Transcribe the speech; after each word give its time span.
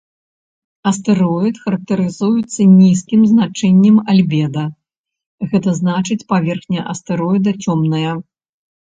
Астэроід 0.91 1.55
характарызуецца 1.65 2.61
нізкім 2.69 3.21
значэннем 3.31 3.97
альбеда, 4.13 4.63
гэта 5.53 5.69
значыць 5.81 6.19
паверхня 6.35 6.87
астэроіда 6.95 7.55
цёмная. 7.69 8.17